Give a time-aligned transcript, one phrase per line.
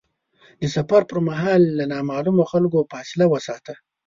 [0.61, 3.73] د سفر پر مهال له نامعلومو خلکو فاصله وساته.